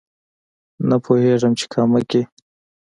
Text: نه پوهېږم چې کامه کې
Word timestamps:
نه 0.89 0.95
پوهېږم 1.03 1.53
چې 1.59 1.65
کامه 1.73 2.01
کې 2.09 2.21